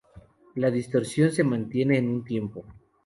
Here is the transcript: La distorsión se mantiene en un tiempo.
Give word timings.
La 0.55 0.71
distorsión 0.71 1.29
se 1.31 1.43
mantiene 1.43 1.99
en 1.99 2.09
un 2.09 2.23
tiempo. 2.23 2.65